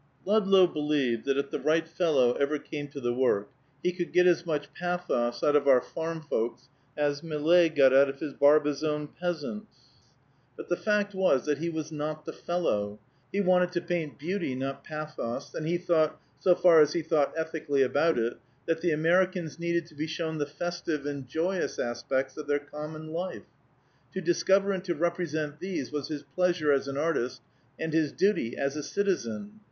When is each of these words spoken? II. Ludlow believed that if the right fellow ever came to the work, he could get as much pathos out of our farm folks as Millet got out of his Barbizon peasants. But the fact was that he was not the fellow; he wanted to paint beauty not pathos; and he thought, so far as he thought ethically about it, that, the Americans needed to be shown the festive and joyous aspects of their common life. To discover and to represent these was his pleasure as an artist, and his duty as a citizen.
II. 0.25 0.33
Ludlow 0.33 0.65
believed 0.65 1.25
that 1.25 1.37
if 1.37 1.51
the 1.51 1.59
right 1.59 1.87
fellow 1.87 2.33
ever 2.33 2.57
came 2.57 2.87
to 2.87 2.99
the 2.99 3.13
work, 3.13 3.49
he 3.83 3.91
could 3.91 4.11
get 4.11 4.25
as 4.25 4.47
much 4.47 4.73
pathos 4.73 5.43
out 5.43 5.55
of 5.55 5.67
our 5.67 5.79
farm 5.79 6.21
folks 6.27 6.69
as 6.97 7.21
Millet 7.21 7.75
got 7.75 7.93
out 7.93 8.09
of 8.09 8.19
his 8.19 8.33
Barbizon 8.33 9.09
peasants. 9.19 9.77
But 10.57 10.69
the 10.69 10.75
fact 10.75 11.13
was 11.13 11.45
that 11.45 11.59
he 11.59 11.69
was 11.69 11.91
not 11.91 12.25
the 12.25 12.33
fellow; 12.33 12.97
he 13.31 13.41
wanted 13.41 13.71
to 13.73 13.81
paint 13.81 14.17
beauty 14.17 14.55
not 14.55 14.83
pathos; 14.83 15.53
and 15.53 15.67
he 15.67 15.77
thought, 15.77 16.19
so 16.39 16.55
far 16.55 16.81
as 16.81 16.93
he 16.93 17.03
thought 17.03 17.37
ethically 17.37 17.83
about 17.83 18.17
it, 18.17 18.37
that, 18.65 18.81
the 18.81 18.89
Americans 18.89 19.59
needed 19.59 19.85
to 19.85 19.93
be 19.93 20.07
shown 20.07 20.39
the 20.39 20.47
festive 20.47 21.05
and 21.05 21.27
joyous 21.27 21.77
aspects 21.77 22.37
of 22.37 22.47
their 22.47 22.57
common 22.57 23.13
life. 23.13 23.45
To 24.15 24.19
discover 24.21 24.71
and 24.71 24.83
to 24.85 24.95
represent 24.95 25.59
these 25.59 25.91
was 25.91 26.07
his 26.07 26.23
pleasure 26.23 26.71
as 26.71 26.87
an 26.87 26.97
artist, 26.97 27.43
and 27.79 27.93
his 27.93 28.11
duty 28.11 28.57
as 28.57 28.75
a 28.75 28.81
citizen. 28.81 29.59